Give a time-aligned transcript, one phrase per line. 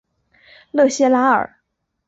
[0.71, 1.57] 勒谢拉尔。